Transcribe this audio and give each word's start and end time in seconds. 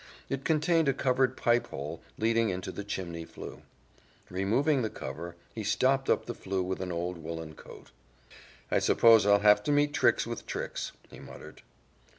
It 0.29 0.43
contained 0.43 0.89
a 0.89 0.95
covered 0.95 1.37
pipe 1.37 1.67
hole 1.67 2.01
leading 2.17 2.49
into 2.49 2.71
the 2.71 2.83
chimney 2.83 3.23
flue. 3.23 3.61
Removing 4.31 4.81
the 4.81 4.89
cover, 4.89 5.35
he 5.53 5.63
stopped 5.63 6.09
up 6.09 6.25
the 6.25 6.33
flue 6.33 6.63
with 6.63 6.81
an 6.81 6.91
old 6.91 7.19
woolen 7.19 7.53
coat. 7.53 7.91
"I 8.71 8.79
suppose 8.79 9.27
I'll 9.27 9.41
have 9.41 9.61
to 9.65 9.71
meet 9.71 9.93
tricks 9.93 10.25
with 10.25 10.47
tricks," 10.47 10.91
he 11.11 11.19
muttered. 11.19 11.61